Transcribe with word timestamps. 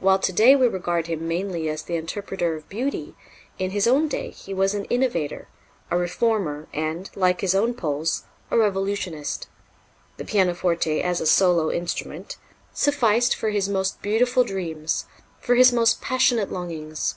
While 0.00 0.18
to 0.18 0.32
day 0.32 0.56
we 0.56 0.66
regard 0.66 1.06
him 1.06 1.28
mainly 1.28 1.68
as 1.68 1.84
the 1.84 1.94
interpreter 1.94 2.56
of 2.56 2.68
beauty, 2.68 3.14
in 3.56 3.70
his 3.70 3.86
own 3.86 4.08
day 4.08 4.30
he 4.30 4.52
was 4.52 4.74
an 4.74 4.84
innovator, 4.86 5.46
a 5.92 5.96
reformer 5.96 6.66
and, 6.74 7.08
like 7.14 7.40
his 7.40 7.54
own 7.54 7.74
Poles, 7.74 8.24
a 8.50 8.58
revolutionist. 8.58 9.46
The 10.16 10.24
pianoforte 10.24 10.90
the 10.90 10.94
pianoforte 10.98 11.02
as 11.08 11.20
a 11.20 11.26
solo 11.26 11.70
instrument 11.70 12.36
sufficed 12.74 13.36
for 13.36 13.50
his 13.50 13.68
most 13.68 14.02
beautiful 14.02 14.42
dreams, 14.42 15.04
for 15.38 15.54
his 15.54 15.70
most 15.72 16.02
passionate 16.02 16.50
longings. 16.50 17.14